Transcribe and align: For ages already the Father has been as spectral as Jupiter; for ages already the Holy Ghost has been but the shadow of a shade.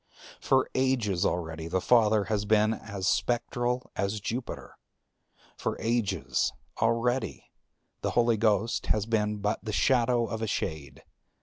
For 0.39 0.67
ages 0.73 1.27
already 1.27 1.67
the 1.67 1.79
Father 1.79 2.23
has 2.23 2.43
been 2.45 2.73
as 2.73 3.07
spectral 3.07 3.91
as 3.95 4.19
Jupiter; 4.19 4.75
for 5.55 5.77
ages 5.79 6.51
already 6.81 7.51
the 8.01 8.09
Holy 8.17 8.37
Ghost 8.37 8.87
has 8.87 9.05
been 9.05 9.37
but 9.37 9.59
the 9.63 9.71
shadow 9.71 10.25
of 10.25 10.41
a 10.41 10.47
shade. 10.47 11.03